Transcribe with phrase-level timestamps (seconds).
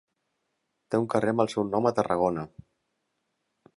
[0.95, 2.47] Té un carrer amb el seu nom a Tarragona.